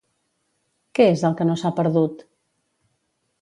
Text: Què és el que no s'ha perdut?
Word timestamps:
Què 0.99 1.05
és 1.09 1.25
el 1.29 1.35
que 1.41 1.47
no 1.49 1.59
s'ha 1.65 1.73
perdut? 1.81 2.25